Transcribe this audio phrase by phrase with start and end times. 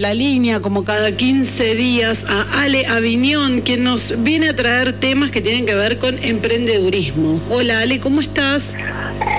[0.00, 5.30] la línea, como cada 15 días, a Ale Aviñón, quien nos viene a traer temas
[5.30, 7.40] que tienen que ver con emprendedurismo.
[7.50, 8.76] Hola Ale, ¿cómo estás?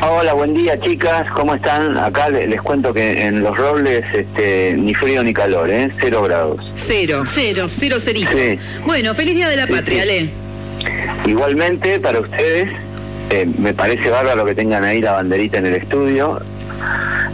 [0.01, 1.97] Hola, buen día chicas, ¿cómo están?
[1.97, 5.91] Acá les, cuento que en Los Robles este, ni frío ni calor, ¿eh?
[5.99, 6.71] Cero grados.
[6.75, 7.23] Cero.
[7.25, 8.31] Cero, cero cerito.
[8.31, 8.59] Sí.
[8.85, 10.29] Bueno, feliz Día de la Patria, Ale.
[11.25, 12.69] Igualmente, para ustedes,
[13.29, 16.39] eh, me parece bárbaro que tengan ahí la banderita en el estudio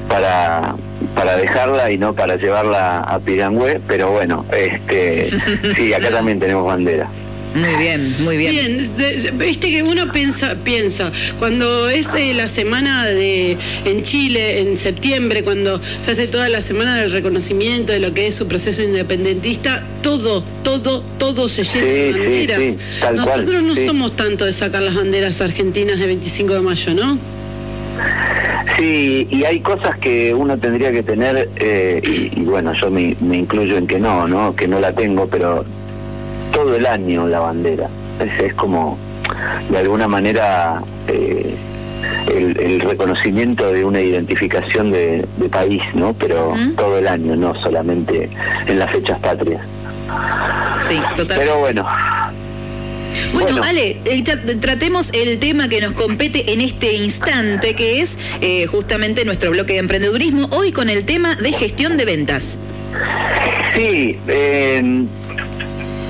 [0.08, 0.76] para
[1.16, 5.30] para dejarla y no para llevarla a Pirangüe, pero bueno, este
[5.76, 7.10] sí, acá también tenemos bandera.
[7.56, 8.52] Muy bien, muy bien.
[8.98, 14.76] Bien, viste que uno piensa, piensa cuando es eh, la semana de en Chile, en
[14.76, 18.82] septiembre, cuando se hace toda la semana del reconocimiento de lo que es su proceso
[18.82, 23.14] independentista, todo, todo, todo se llena de banderas.
[23.14, 27.33] Nosotros no somos tanto de sacar las banderas argentinas de 25 de mayo, ¿no?
[28.78, 33.38] Sí, y hay cosas que uno tendría que tener, eh, y, bueno, yo me, me,
[33.38, 34.56] incluyo en que no, ¿no?
[34.56, 35.64] Que no la tengo, pero
[36.52, 37.88] todo el año la bandera.
[38.20, 38.98] Es, es como,
[39.70, 41.56] de alguna manera, eh,
[42.28, 46.14] el, reconocimiento de una identificación de, país, ¿no?
[46.14, 48.30] Pero todo el año, no solamente
[48.66, 49.62] en las fechas patrias.
[50.82, 51.38] Sí, total.
[51.40, 51.86] Pero bueno,
[53.34, 54.24] bueno, Ale, eh,
[54.60, 59.74] tratemos el tema que nos compete en este instante, que es eh, justamente nuestro bloque
[59.74, 62.60] de emprendedurismo, hoy con el tema de gestión de ventas.
[63.76, 65.08] Sí, em,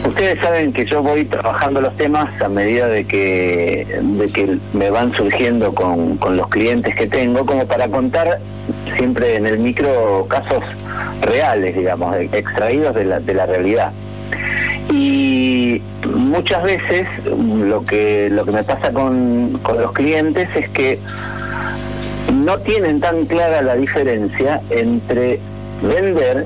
[0.05, 4.89] ustedes saben que yo voy trabajando los temas a medida de que, de que me
[4.89, 8.39] van surgiendo con, con los clientes que tengo, como para contar
[8.97, 10.63] siempre en el micro casos
[11.21, 13.91] reales, digamos, extraídos de la, de la realidad.
[14.91, 15.81] Y
[16.15, 20.99] muchas veces lo que, lo que me pasa con, con los clientes es que
[22.33, 25.39] no tienen tan clara la diferencia entre
[25.81, 26.45] vender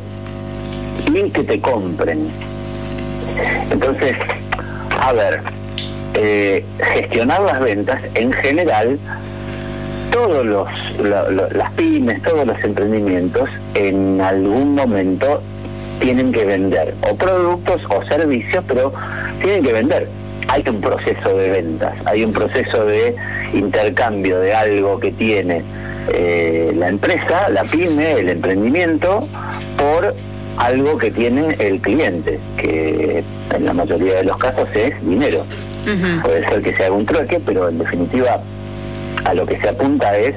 [1.13, 2.27] y que te compren.
[3.71, 4.15] Entonces,
[4.99, 5.41] a ver,
[6.13, 8.99] eh, gestionar las ventas en general,
[10.11, 10.67] todos los,
[10.99, 15.41] las pymes, todos los emprendimientos en algún momento
[15.99, 18.93] tienen que vender o productos o servicios, pero
[19.41, 20.09] tienen que vender.
[20.49, 23.15] Hay un proceso de ventas, hay un proceso de
[23.53, 25.61] intercambio de algo que tiene
[26.13, 29.27] eh, la empresa, la pyme, el emprendimiento,
[29.77, 30.15] por
[30.57, 35.45] algo que tiene el cliente, que en la mayoría de los casos es dinero.
[36.21, 38.41] Puede ser que se haga un trueque, pero en definitiva
[39.23, 40.35] a lo que se apunta es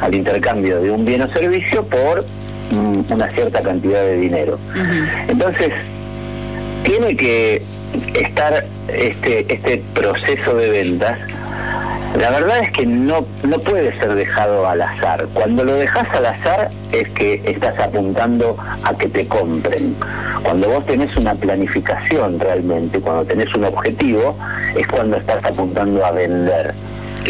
[0.00, 2.24] al intercambio de un bien o servicio por
[2.70, 4.58] una cierta cantidad de dinero.
[5.28, 5.72] Entonces,
[6.82, 7.62] tiene que
[8.14, 11.18] estar este, este proceso de ventas,
[12.18, 15.28] la verdad es que no, no puede ser dejado al azar.
[15.32, 19.94] Cuando lo dejas al azar es que estás apuntando a que te compren.
[20.42, 24.36] Cuando vos tenés una planificación realmente, cuando tenés un objetivo,
[24.76, 26.74] es cuando estás apuntando a vender.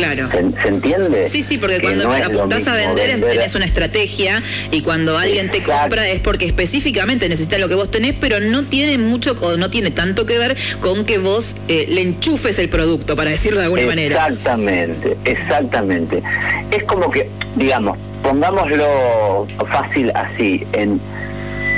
[0.01, 0.31] Claro.
[0.31, 1.29] ¿Se, entiende?
[1.29, 5.63] Sí, sí, porque cuando apuntás a vender, es, tenés una estrategia y cuando alguien te
[5.63, 9.71] compra es porque específicamente necesita lo que vos tenés, pero no tiene mucho o no
[9.71, 13.67] tiene tanto que ver con que vos eh, le enchufes el producto, para decirlo de
[13.67, 14.27] alguna manera.
[14.27, 16.23] Exactamente, exactamente.
[16.71, 21.01] Es como que, digamos, pongámoslo fácil así, en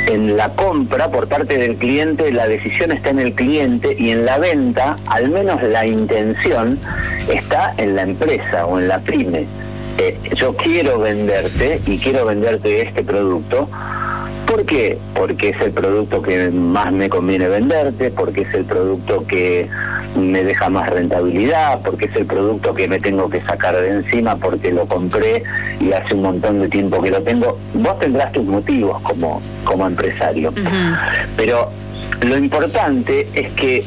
[0.07, 4.25] en la compra por parte del cliente, la decisión está en el cliente y en
[4.25, 6.79] la venta, al menos la intención
[7.29, 9.47] está en la empresa o en la pyme.
[9.99, 13.69] Eh, yo quiero venderte y quiero venderte este producto.
[14.47, 14.99] ¿Por qué?
[15.15, 19.69] Porque es el producto que más me conviene venderte, porque es el producto que
[20.17, 24.37] me deja más rentabilidad, porque es el producto que me tengo que sacar de encima
[24.37, 25.43] porque lo compré
[25.81, 27.59] y hace un montón de tiempo que lo tengo.
[27.75, 30.53] Vos tendrás tus motivos como, como empresario.
[31.37, 31.71] Pero
[32.21, 33.85] lo importante es que,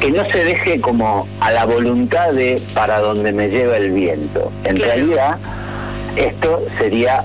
[0.00, 4.52] que no se deje como a la voluntad de para donde me lleva el viento.
[4.64, 5.38] En realidad,
[6.16, 7.24] esto sería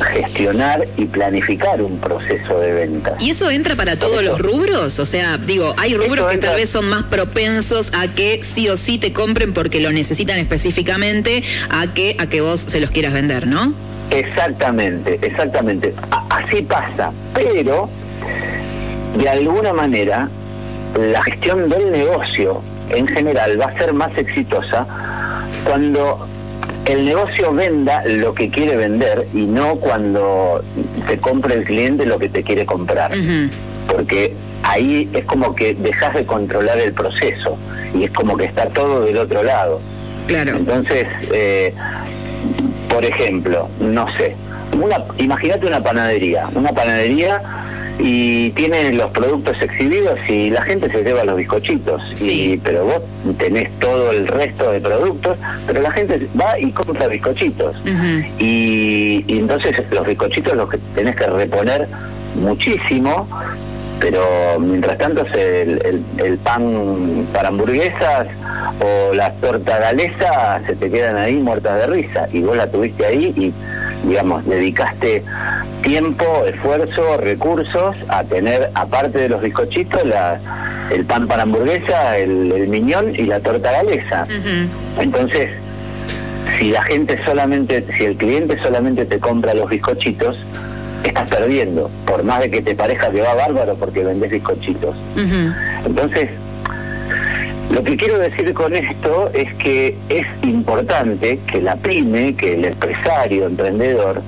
[0.00, 3.16] gestionar y planificar un proceso de venta.
[3.18, 4.98] ¿Y eso entra para todos los rubros?
[4.98, 8.76] O sea, digo, hay rubros que tal vez son más propensos a que sí o
[8.76, 13.12] sí te compren porque lo necesitan específicamente a que a que vos se los quieras
[13.12, 13.72] vender, ¿no?
[14.10, 15.94] Exactamente, exactamente.
[16.30, 17.88] así pasa, pero
[19.18, 20.28] de alguna manera
[20.98, 24.86] la gestión del negocio en general va a ser más exitosa
[25.64, 26.26] cuando
[26.86, 30.64] el negocio venda lo que quiere vender y no cuando
[31.08, 33.12] te compra el cliente lo que te quiere comprar.
[33.88, 37.58] Porque ahí es como que dejas de controlar el proceso
[37.94, 39.80] y es como que está todo del otro lado.
[40.26, 40.56] Claro.
[40.56, 41.74] Entonces, eh,
[42.88, 44.36] por ejemplo, no sé,
[44.72, 47.42] una, imagínate una panadería, una panadería
[47.98, 52.02] y tiene los productos exhibidos y la gente se lleva los bizcochitos.
[52.20, 53.00] Y, pero vos
[53.38, 57.76] tenés todo el resto de productos, pero la gente va y compra bizcochitos.
[58.38, 61.88] y, entonces los bizcochitos los que tenés que reponer
[62.34, 63.26] muchísimo,
[63.98, 64.20] pero
[64.60, 68.26] mientras tanto el, el, pan para hamburguesas
[68.80, 73.06] o la torta galesa se te quedan ahí muertas de risa y vos la tuviste
[73.06, 73.54] ahí y
[74.06, 75.22] digamos, dedicaste
[75.86, 80.40] tiempo, esfuerzo, recursos a tener, aparte de los bizcochitos, la,
[80.90, 84.26] el pan para hamburguesa, el, el miñón y la torta galesa.
[85.00, 85.50] Entonces,
[86.58, 90.36] si la gente solamente, si el cliente solamente te compra los bizcochitos,
[91.04, 94.96] estás perdiendo, por más de que te parezca que va bárbaro porque vendes bizcochitos.
[95.84, 96.30] Entonces,
[97.70, 102.64] lo que quiero decir con esto es que es importante que la pyme, que el
[102.64, 104.22] empresario, emprendedor,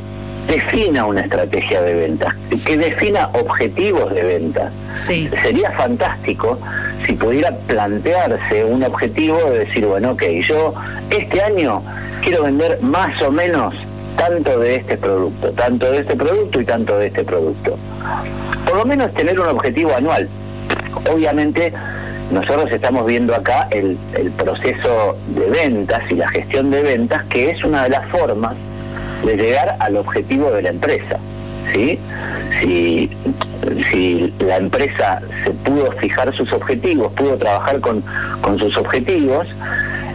[0.49, 2.35] defina una estrategia de venta,
[2.67, 4.73] que defina objetivos de venta.
[4.95, 6.59] Sería fantástico
[7.06, 10.75] si pudiera plantearse un objetivo de decir, bueno, ok, yo
[11.11, 11.83] este año
[12.23, 13.75] quiero vender más o menos
[14.17, 17.79] tanto de este producto, tanto de este producto y tanto de este producto.
[18.67, 20.29] Por lo menos tener un objetivo anual.
[21.12, 21.73] Obviamente
[22.33, 23.97] nosotros estamos viendo acá el,
[24.37, 28.55] proceso de ventas y la gestión de ventas, que es una de las formas
[29.25, 31.19] de llegar al objetivo de la empresa.
[31.73, 31.99] ¿sí?
[32.61, 33.11] Si,
[33.91, 38.03] si la empresa se pudo fijar sus objetivos, pudo trabajar con,
[38.41, 39.47] con sus objetivos,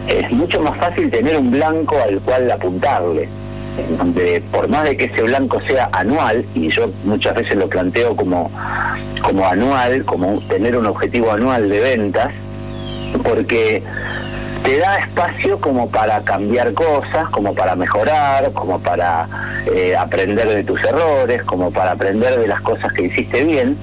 [0.08, 3.28] es mucho más fácil tener un blanco al cual apuntarle
[3.98, 8.14] donde por más de que ese blanco sea anual, y yo muchas veces lo planteo
[8.14, 8.50] como,
[9.22, 12.32] como anual, como tener un objetivo anual de ventas,
[13.22, 13.82] porque
[14.64, 19.28] te da espacio como para cambiar cosas, como para mejorar, como para
[19.66, 23.76] eh, aprender de tus errores, como para aprender de las cosas que hiciste bien,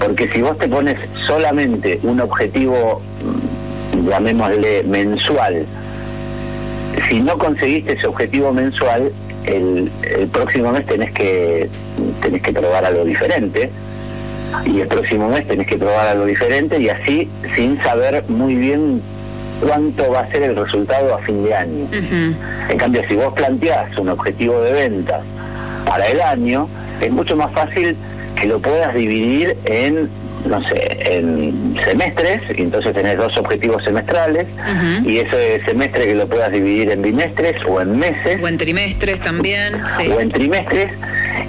[0.00, 5.64] porque si vos te pones solamente un objetivo, mm, llamémosle mensual,
[7.08, 9.12] si no conseguiste ese objetivo mensual,
[9.44, 9.92] el,
[10.32, 11.70] próximo mes tenés que,
[12.20, 13.70] tenés que probar algo diferente
[14.64, 19.00] y el próximo mes tenés que probar algo diferente y así sin saber muy bien
[19.60, 21.88] cuánto va a ser el resultado a fin de año.
[22.68, 25.20] En cambio, si vos planteás un objetivo de venta
[25.86, 26.68] para el año,
[27.00, 27.96] es mucho más fácil
[28.34, 30.08] que lo puedas dividir en
[30.46, 34.46] no sé, en semestres, y entonces tenés dos objetivos semestrales,
[35.04, 38.40] y ese semestre que lo puedas dividir en bimestres o en meses.
[38.40, 39.74] O en trimestres también,
[40.14, 40.92] O en trimestres,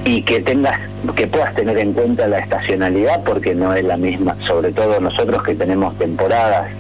[0.04, 0.80] y que tengas,
[1.16, 5.44] que puedas tener en cuenta la estacionalidad, porque no es la misma, sobre todo nosotros
[5.44, 6.72] que tenemos temporadas,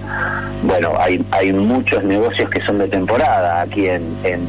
[0.63, 4.41] bueno, hay, hay muchos negocios que son de temporada aquí en, en,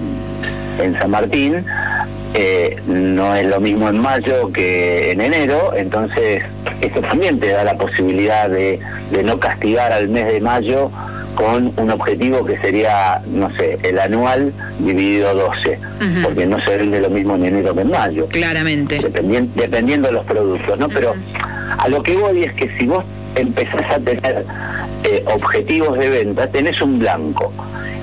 [0.82, 1.64] en San Martín,
[2.34, 6.42] eh, no es lo mismo en mayo que en enero, entonces
[6.82, 8.78] esto también te da la posibilidad de,
[9.24, 10.90] no castigar al mes de mayo
[11.34, 15.78] con un objetivo que sería, no sé, el anual dividido 12,
[16.22, 18.26] porque no se vende lo mismo en enero que en mayo.
[18.26, 19.00] Claramente.
[19.54, 20.88] dependiendo de los productos, ¿no?
[20.88, 21.14] Pero
[21.78, 23.04] a lo que voy es que si vos
[23.36, 24.44] empezás a tener
[25.04, 27.52] eh, objetivos de venta, tenés un blanco.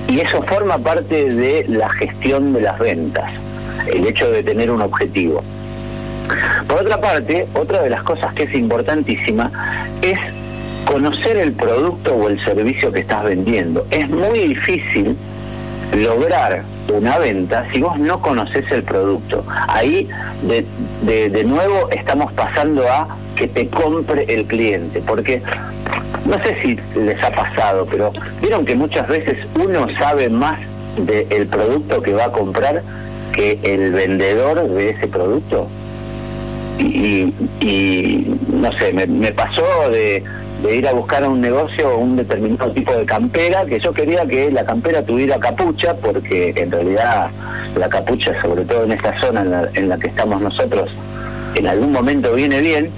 [0.08, 3.30] Y eso forma parte de la gestión de las ventas
[3.86, 5.42] el hecho de tener un objetivo.
[6.66, 9.50] Por otra parte, otra de las cosas que es importantísima
[10.02, 10.18] es
[10.84, 13.86] conocer el producto o el servicio que estás vendiendo.
[13.90, 15.16] Es muy difícil
[15.94, 19.44] lograr una venta si vos no conoces el producto.
[19.68, 20.08] Ahí
[20.42, 25.42] de, de, nuevo estamos pasando a que te compre el cliente, porque
[26.26, 30.58] no sé si les ha pasado, pero vieron que muchas veces uno sabe más
[30.98, 32.82] del producto que va a comprar
[33.32, 35.68] que el vendedor de ese producto
[36.78, 40.22] y, no sé, me, pasó de,
[40.72, 44.50] ir a buscar a un negocio un determinado tipo de campera, que yo quería que
[44.50, 47.30] la campera tuviera capucha, porque en realidad
[47.76, 50.92] la capucha, sobre todo en esta zona en la, en la que estamos nosotros,
[51.54, 52.90] en algún momento viene bien.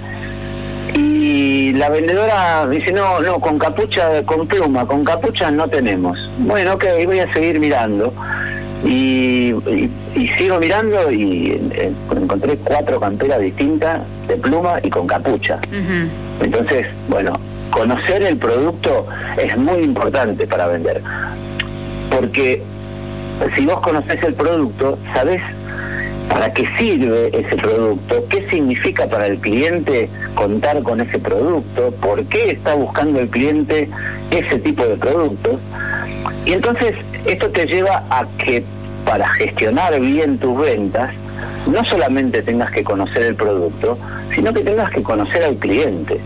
[0.99, 6.29] Y la vendedora dice, no, no, con capucha, con pluma, con capucha no tenemos.
[6.39, 8.13] Bueno, ok, voy a seguir mirando.
[8.85, 9.53] Y,
[10.37, 11.59] sigo mirando y
[12.15, 15.59] encontré cuatro camperas distintas de pluma y con capucha.
[16.41, 17.39] Entonces, bueno,
[17.71, 21.01] conocer el producto es muy importante para vender.
[22.09, 22.61] Porque
[23.55, 25.41] si vos conocés el producto, sabés
[26.29, 32.23] para qué sirve ese producto, qué significa para el cliente contar con ese producto, por
[32.25, 33.89] qué está buscando el cliente
[34.31, 35.59] ese tipo de productos.
[36.45, 36.95] Y entonces
[37.25, 38.63] esto te lleva a que
[39.05, 41.11] para gestionar bien tus ventas
[41.67, 43.97] no solamente tengas que conocer el producto,
[44.33, 46.19] sino que tengas que conocer al cliente.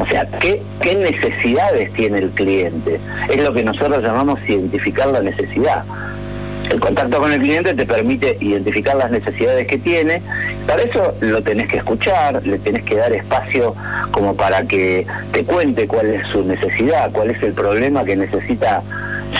[0.00, 3.00] O sea, ¿qué, ¿qué necesidades tiene el cliente?
[3.28, 5.84] Es lo que nosotros llamamos identificar la necesidad.
[6.70, 10.22] El contacto con el cliente te permite identificar las necesidades que tiene.
[10.66, 13.74] Para eso lo tenés que escuchar, le tenés que dar espacio
[14.10, 18.82] como para que te cuente cuál es su necesidad, cuál es el problema que necesita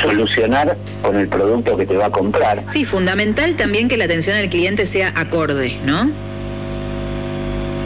[0.03, 2.63] solucionar con el producto que te va a comprar.
[2.69, 6.11] Sí, fundamental también que la atención al cliente sea acorde, ¿no?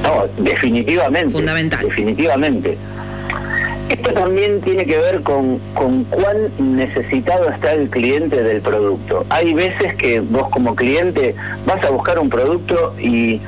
[0.02, 1.30] No, definitivamente.
[1.30, 1.84] Fundamental.
[1.84, 2.76] Definitivamente.
[3.92, 9.26] Esto también tiene que ver con, con cuán necesitado está el cliente del producto.
[9.28, 11.34] Hay veces que vos como cliente
[11.66, 13.38] vas a buscar un producto y,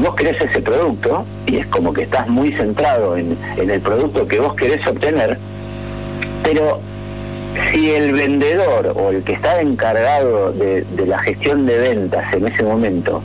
[0.00, 4.26] vos querés ese producto y es como que estás muy centrado en, en el producto
[4.26, 5.36] que vos querés obtener,
[6.42, 6.80] pero
[7.70, 12.62] si el vendedor o el que está encargado de, la gestión de ventas en ese
[12.62, 13.22] momento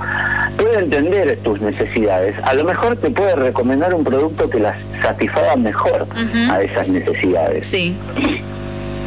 [0.58, 5.56] puede entender tus necesidades, a lo mejor te puede recomendar un producto que las satisfaga
[5.56, 6.08] mejor
[6.50, 7.68] a esas necesidades.
[7.68, 7.96] Sí.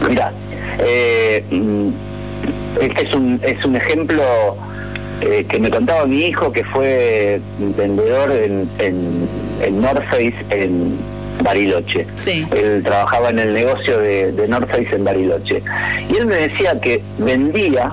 [0.08, 0.32] Mira,
[0.78, 1.88] eh, mm,
[2.80, 4.22] este es un, es un ejemplo
[5.20, 7.40] eh, que me contaba mi hijo que fue
[7.76, 9.28] vendedor en, en,
[9.62, 10.96] en North Face en
[11.42, 12.06] Bariloche.
[12.54, 15.62] Él trabajaba en el negocio de, de North Face en Bariloche.
[16.08, 17.92] Y él me decía que vendía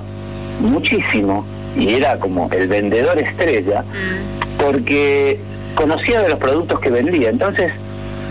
[0.60, 4.62] muchísimo y era como el vendedor estrella mm.
[4.62, 5.38] porque
[5.74, 7.30] conocía de los productos que vendía.
[7.30, 7.72] Entonces,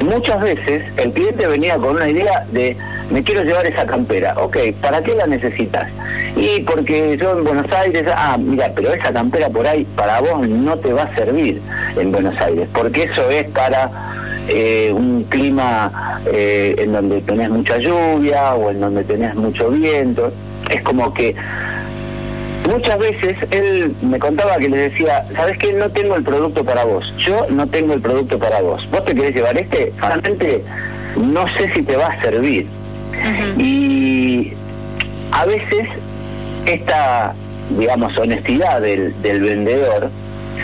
[0.02, 2.78] muchas veces el cliente venía con una idea de
[3.10, 4.36] me quiero llevar esa campera.
[4.38, 5.90] Ok, ¿para qué la necesitas?
[6.36, 10.48] Y porque yo en Buenos Aires, ah, mira, pero esa campera por ahí para vos
[10.48, 11.62] no te va a servir
[11.96, 13.92] en Buenos Aires, porque eso es para
[14.48, 20.34] eh, un clima eh, en donde tenés mucha lluvia o en donde tenés mucho viento.
[20.70, 21.36] Es como que
[22.70, 25.74] muchas veces él me contaba que le decía, ¿sabes qué?
[25.74, 27.14] No tengo el producto para vos.
[27.18, 28.88] Yo no tengo el producto para vos.
[28.92, 29.94] ¿Vos te querés llevar este?
[30.00, 30.64] Realmente
[31.18, 32.68] no sé si te va a servir.
[33.58, 34.54] Y
[35.32, 35.88] a veces
[36.66, 37.34] esta,
[37.78, 40.10] digamos, honestidad del, del vendedor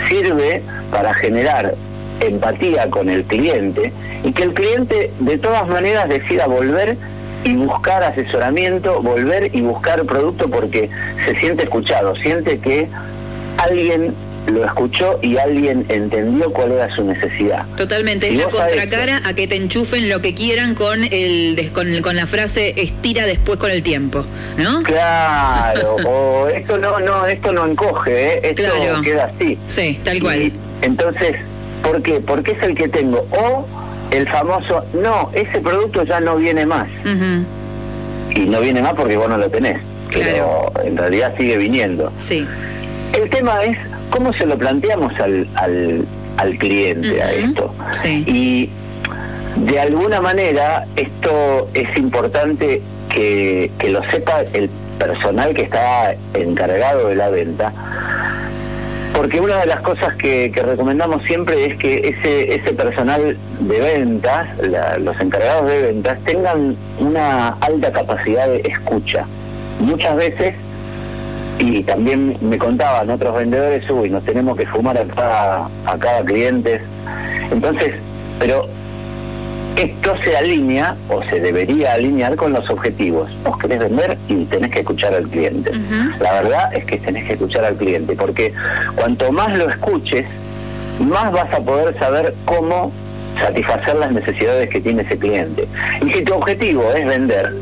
[0.08, 1.74] sirve para generar
[2.20, 3.92] empatía con el cliente
[4.24, 6.96] y que el cliente de todas maneras decida volver
[7.44, 10.90] y buscar asesoramiento, volver y buscar producto porque
[11.24, 12.88] se siente escuchado, siente que
[13.58, 14.14] alguien
[14.46, 17.66] lo escuchó y alguien entendió cuál era su necesidad.
[17.76, 22.26] Totalmente, es la contracara a que te enchufen lo que quieran con el con, la
[22.26, 24.24] frase estira después con el tiempo,
[24.56, 24.82] ¿no?
[24.82, 28.40] Claro, o esto no no esto no encoge, ¿eh?
[28.44, 28.62] esto
[29.02, 29.58] queda así.
[29.66, 30.52] Sí, tal cual.
[30.82, 31.36] entonces
[31.82, 32.20] ¿Por qué?
[32.20, 33.26] Porque es el que tengo.
[33.30, 33.66] O
[34.10, 36.88] el famoso, no, ese producto ya no viene más.
[38.34, 39.78] Y no viene más porque vos no lo tenés.
[40.12, 42.12] Pero en realidad sigue viniendo.
[42.18, 42.46] Sí.
[43.12, 43.78] El tema es
[44.10, 46.04] cómo se lo planteamos al, al,
[46.36, 47.74] al cliente a esto.
[47.92, 48.24] Sí.
[48.26, 48.70] Y
[49.64, 57.08] de alguna manera esto es importante que, que lo sepa el personal que está encargado
[57.08, 57.72] de la venta
[59.20, 64.48] porque una de las cosas que, recomendamos siempre es que ese, ese personal de ventas,
[64.98, 69.26] los encargados de ventas, tengan una alta capacidad de escucha.
[69.78, 70.54] Muchas veces,
[71.58, 76.24] y también me contaban otros vendedores, uy, nos tenemos que fumar a cada, a cada
[76.24, 76.80] cliente.
[77.50, 77.96] Entonces,
[78.38, 78.70] pero
[79.76, 83.30] esto se alinea o se debería alinear con los objetivos.
[83.44, 85.72] Vos querés vender y tenés que escuchar al cliente.
[86.20, 88.52] La verdad es que tenés que escuchar al cliente, porque
[88.96, 90.26] cuanto más lo escuches,
[90.98, 92.92] más vas a poder saber cómo
[93.40, 95.66] satisfacer las necesidades que tiene ese cliente.
[96.04, 97.52] Y si tu objetivo es vender,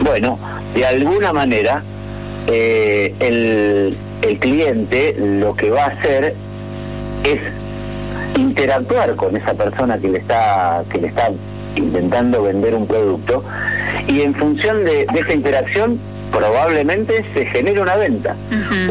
[0.00, 0.38] bueno,
[0.74, 1.82] de alguna manera
[2.46, 6.34] eh, el, el cliente lo que va a hacer
[7.24, 7.40] es
[8.36, 11.30] interactuar con esa persona que le está que le está
[11.76, 13.44] intentando vender un producto
[14.08, 15.98] y en función de, esa interacción
[16.30, 18.34] probablemente se genere una venta.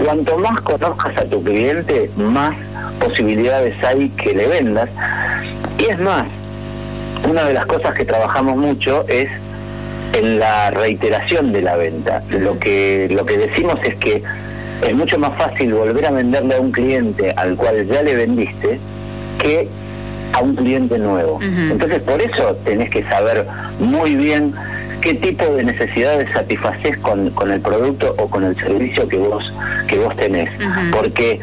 [0.03, 2.55] Cuanto más conozcas a tu cliente, más
[2.99, 4.89] posibilidades hay que le vendas.
[5.77, 6.25] Y es más,
[7.29, 9.29] una de las cosas que trabajamos mucho es
[10.13, 12.23] en la reiteración de la venta.
[12.29, 14.23] Lo que, lo que decimos es que
[14.81, 18.79] es mucho más fácil volver a venderle a un cliente al cual ya le vendiste
[19.39, 19.67] que
[20.33, 21.39] a un cliente nuevo.
[21.41, 23.45] Entonces, por eso tenés que saber
[23.79, 24.53] muy bien
[25.01, 29.53] qué tipo de necesidades satisfaces con, con el producto o con el servicio que vos,
[29.87, 30.49] que vos tenés.
[30.91, 31.39] Porque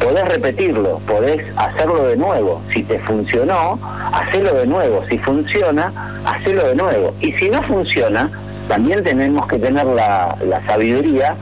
[0.00, 2.60] podés repetirlo, podés hacerlo de nuevo.
[2.72, 3.78] Si te funcionó,
[4.12, 5.04] hacelo de nuevo.
[5.08, 5.92] Si funciona,
[6.24, 7.14] hacelo de nuevo.
[7.20, 8.30] Y si no funciona,
[8.68, 11.36] también tenemos que tener la, la sabiduría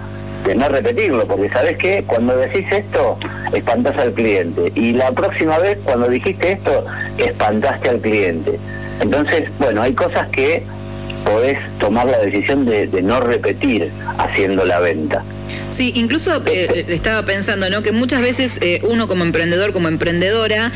[0.44, 3.18] de no repetirlo, porque sabes que cuando decís esto,
[3.52, 4.72] espantás al cliente.
[4.74, 6.84] Y la próxima vez, cuando dijiste esto,
[7.18, 8.58] espantaste al cliente.
[9.00, 10.62] Entonces, bueno, hay cosas que
[11.24, 15.24] podés tomar la decisión de, no repetir haciendo la venta.
[15.70, 17.82] Sí, incluso eh, eh, estaba pensando, ¿no?
[17.82, 20.72] Que muchas veces eh, uno como emprendedor, como emprendedora,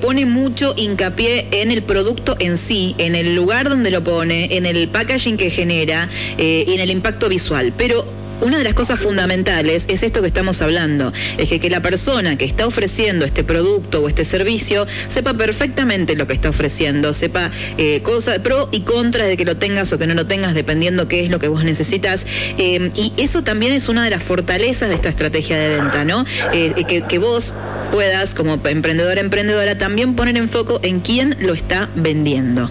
[0.00, 4.66] pone mucho hincapié en el producto en sí, en el lugar donde lo pone, en
[4.66, 6.08] el packaging que genera
[6.38, 7.72] y en el impacto visual.
[7.76, 8.04] Pero
[8.40, 12.36] una de las cosas fundamentales es esto que estamos hablando, es que, que la persona
[12.36, 17.50] que está ofreciendo este producto o este servicio sepa perfectamente lo que está ofreciendo, sepa
[17.78, 21.08] eh, cosas pro y contra de que lo tengas o que no lo tengas, dependiendo
[21.08, 22.26] qué es lo que vos necesitas.
[22.58, 26.24] Eh, y eso también es una de las fortalezas de esta estrategia de venta, ¿no?
[26.52, 27.52] Eh, que, que vos
[27.90, 32.70] puedas, como emprendedora, emprendedora, también poner en foco en quién lo está vendiendo.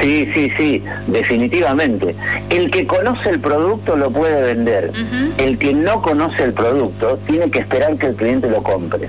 [0.00, 2.14] Sí, sí, sí, definitivamente.
[2.50, 4.92] El que conoce el producto lo puede vender.
[5.38, 9.08] El que no conoce el producto tiene que esperar que el cliente lo compre.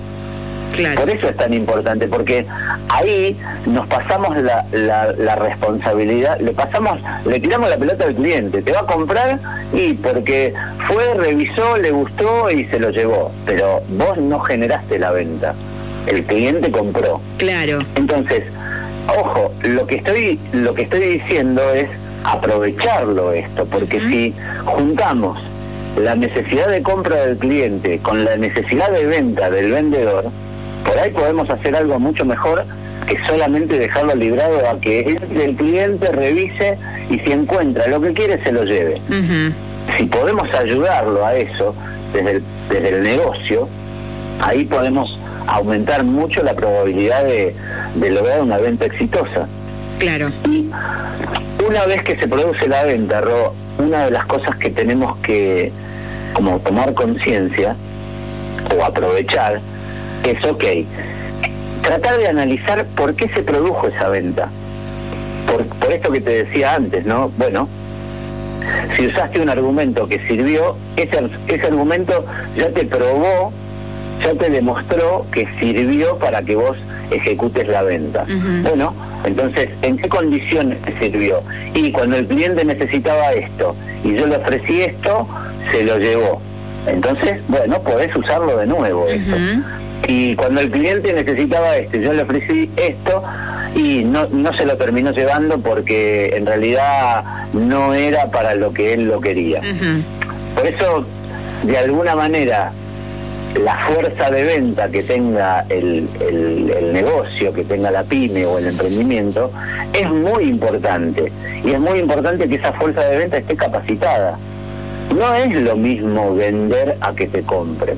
[0.95, 2.45] Por eso es tan importante, porque
[2.89, 8.71] ahí nos pasamos la, la, responsabilidad, le pasamos, le tiramos la pelota al cliente, te
[8.71, 9.39] va a comprar
[9.73, 10.53] y porque
[10.87, 15.55] fue, revisó, le gustó y se lo llevó, pero vos no generaste la venta,
[16.05, 17.21] el cliente compró.
[17.37, 17.79] Claro.
[17.95, 18.43] Entonces,
[19.07, 21.87] ojo, lo que estoy, lo que estoy diciendo es
[22.23, 24.33] aprovecharlo esto, porque si
[24.65, 25.39] juntamos
[25.97, 30.25] la necesidad de compra del cliente con la necesidad de venta del vendedor,
[30.85, 32.65] por ahí podemos hacer algo mucho mejor
[33.07, 36.77] que solamente dejarlo librado a que el, cliente revise
[37.09, 39.01] y si encuentra lo que quiere se lo lleve.
[39.97, 41.73] Si podemos ayudarlo a eso
[42.13, 43.67] desde desde el negocio,
[44.41, 47.55] ahí podemos aumentar mucho la probabilidad de,
[47.95, 49.47] lograr una venta exitosa.
[49.99, 50.29] Claro.
[50.47, 50.69] Y
[51.67, 55.71] una vez que se produce la venta, Ro, una de las cosas que tenemos que
[56.33, 57.75] como tomar conciencia
[58.77, 59.59] o aprovechar
[60.23, 60.63] es, ok,
[61.81, 64.49] tratar de analizar por qué se produjo esa venta.
[65.47, 67.29] Por, por esto que te decía antes, ¿no?
[67.37, 67.69] Bueno,
[68.95, 73.53] si usaste un argumento que sirvió, ese, ese argumento ya te probó
[74.23, 76.77] ya te demostró que sirvió para que vos
[77.11, 78.25] ejecutes la venta.
[78.63, 81.41] Bueno, entonces, ¿en qué condiciones te sirvió?
[81.73, 85.27] Y cuando el cliente necesitaba esto y yo le ofrecí esto,
[85.71, 86.41] se lo llevó.
[86.87, 89.05] Entonces, bueno, podés usarlo de nuevo
[90.07, 93.23] Y cuando el cliente necesitaba esto y yo le ofrecí esto
[93.75, 98.93] y no, no se lo terminó llevando porque en realidad no era para lo que
[98.93, 99.61] él lo quería.
[100.55, 101.05] Por eso,
[101.63, 102.71] de alguna manera,
[103.63, 108.67] la fuerza de venta que tenga el, el, negocio, que tenga la pyme o el
[108.67, 109.51] emprendimiento,
[109.93, 111.31] es muy importante.
[111.63, 114.37] Y es muy importante que esa fuerza de venta esté capacitada.
[115.15, 117.97] No es lo mismo vender a que te compren.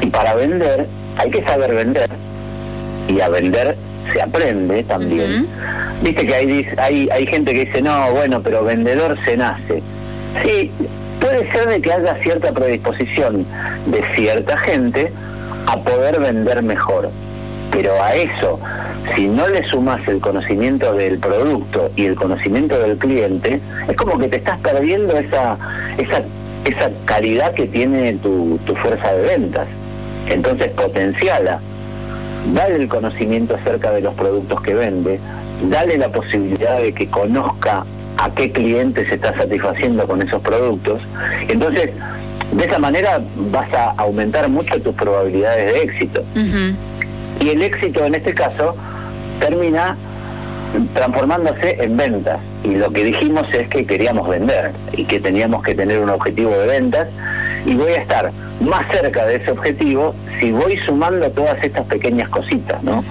[0.00, 0.86] Y para vender
[1.16, 2.10] hay que saber vender.
[3.08, 3.76] Y a vender
[4.12, 5.46] se aprende también.
[6.02, 9.82] Viste que hay, hay, hay gente que dice, no, bueno, pero vendedor se nace.
[10.44, 10.70] Sí,
[11.26, 13.44] puede ser de que haya cierta predisposición
[13.86, 15.12] de cierta gente
[15.66, 17.10] a poder vender mejor.
[17.72, 18.60] Pero a eso,
[19.14, 24.18] si no le sumas el conocimiento del producto y el conocimiento del cliente, es como
[24.18, 25.56] que te estás perdiendo esa,
[25.98, 26.22] esa,
[26.64, 29.66] esa calidad que tiene tu, tu fuerza de ventas.
[30.28, 31.60] Entonces potenciala,
[32.54, 35.18] dale el conocimiento acerca de los productos que vende,
[35.70, 37.84] dale la posibilidad de que conozca
[38.18, 41.00] a qué cliente se está satisfaciendo con esos productos.
[41.48, 41.90] Entonces,
[42.52, 46.22] de esa manera vas a aumentar mucho tus probabilidades de éxito.
[47.40, 48.74] Y el éxito en este caso
[49.40, 49.96] termina
[50.94, 52.38] transformándose en ventas.
[52.64, 56.50] Y lo que dijimos es que queríamos vender y que teníamos que tener un objetivo
[56.50, 57.08] de ventas.
[57.64, 62.28] Y voy a estar más cerca de ese objetivo si voy sumando todas estas pequeñas
[62.28, 63.02] cositas, ¿no?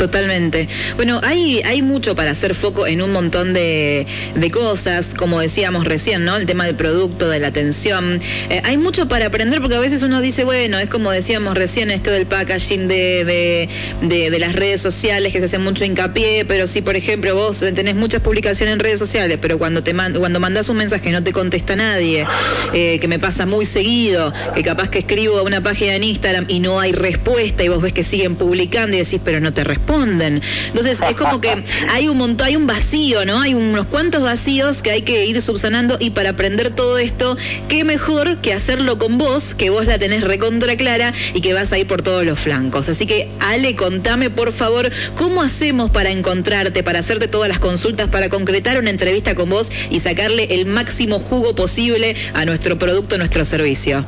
[0.00, 0.66] Totalmente.
[0.96, 4.06] Bueno, hay, hay mucho para hacer foco en un montón de,
[4.50, 6.38] cosas, como decíamos recién, ¿no?
[6.38, 8.18] El tema del producto, de la atención.
[8.48, 11.90] Eh, hay mucho para aprender porque a veces uno dice, bueno, es como decíamos recién,
[11.90, 13.68] esto del packaging de,
[14.00, 17.94] de, las redes sociales, que se hace mucho hincapié, pero si, por ejemplo, vos tenés
[17.94, 21.76] muchas publicaciones en redes sociales, pero cuando te cuando mandás un mensaje no te contesta
[21.76, 22.26] nadie,
[22.72, 26.46] eh, que me pasa muy seguido, que capaz que escribo a una página en Instagram
[26.48, 29.62] y no hay respuesta y vos ves que siguen publicando y decís, pero no te
[29.62, 33.40] respondo Entonces es como que hay un montón, hay un vacío, ¿no?
[33.40, 37.36] Hay unos cuantos vacíos que hay que ir subsanando y para aprender todo esto,
[37.68, 41.72] qué mejor que hacerlo con vos, que vos la tenés recontra clara y que vas
[41.72, 42.88] a ir por todos los flancos.
[42.88, 48.08] Así que Ale, contame por favor, ¿cómo hacemos para encontrarte, para hacerte todas las consultas,
[48.08, 53.16] para concretar una entrevista con vos y sacarle el máximo jugo posible a nuestro producto,
[53.16, 54.04] a nuestro servicio?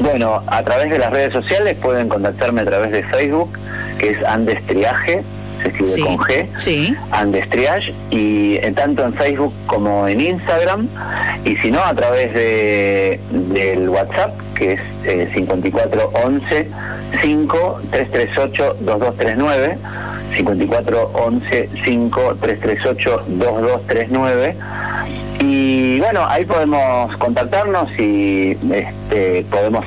[0.00, 3.50] Bueno, a través de las redes sociales pueden contactarme a través de Facebook,
[3.98, 5.22] que es Andes Triaje,
[5.62, 6.96] se escribe con G, sí.
[7.10, 10.88] Andes Triage, y tanto en Facebook como en Instagram,
[11.44, 16.68] y si no, a través de, del WhatsApp, que es eh, 5411
[17.22, 19.78] 5 338 2239
[20.36, 24.56] 5411 5 338 2239
[25.40, 29.84] y bueno, ahí podemos contactarnos y este, podemos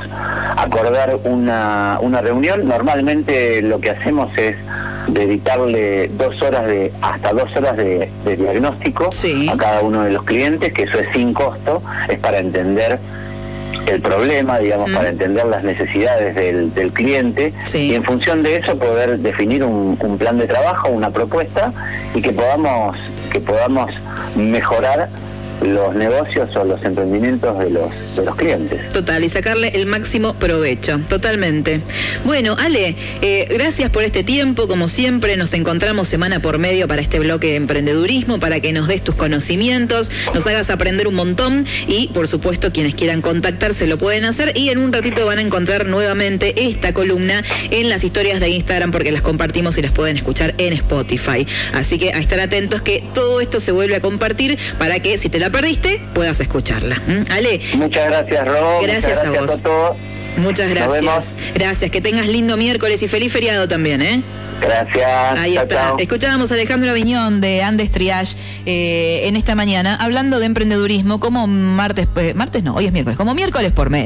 [0.57, 2.67] acordar una, una reunión.
[2.67, 4.55] Normalmente lo que hacemos es
[5.07, 9.09] dedicarle dos horas de hasta dos horas de, diagnóstico
[9.51, 12.99] a cada uno de los clientes, que eso es sin costo, es para entender
[13.87, 17.53] el problema, digamos, para entender las necesidades del, del cliente.
[17.73, 21.73] Y en función de eso poder definir un, un, plan de trabajo, una propuesta
[22.13, 22.95] y que podamos
[23.31, 23.91] que podamos
[24.35, 25.07] mejorar
[25.61, 28.89] los negocios o los emprendimientos de los, de los clientes.
[28.89, 31.81] Total, y sacarle el máximo provecho, totalmente.
[32.25, 37.01] Bueno, Ale, eh, gracias por este tiempo, como siempre nos encontramos semana por medio para
[37.01, 41.65] este bloque de emprendedurismo, para que nos des tus conocimientos, nos hagas aprender un montón
[41.87, 45.41] y por supuesto quienes quieran contactarse lo pueden hacer y en un ratito van a
[45.41, 50.17] encontrar nuevamente esta columna en las historias de Instagram porque las compartimos y las pueden
[50.17, 51.45] escuchar en Spotify.
[51.73, 55.29] Así que a estar atentos que todo esto se vuelve a compartir para que si
[55.29, 57.01] te la perdiste, puedas escucharla.
[57.31, 57.61] Ale.
[57.75, 58.81] Muchas gracias, Rob.
[58.83, 59.61] Gracias, a vos.
[60.37, 61.25] Muchas gracias.
[61.53, 61.91] Gracias.
[61.91, 64.21] Que tengas lindo miércoles y feliz feriado también, ¿eh?
[64.61, 65.39] Gracias.
[65.39, 65.95] Ahí está.
[65.97, 68.35] Escuchábamos a Alejandro Viñón de Andes Triage
[68.65, 73.17] eh, en esta mañana hablando de emprendedurismo como martes, eh, martes no, hoy es miércoles,
[73.17, 73.97] como miércoles por medio.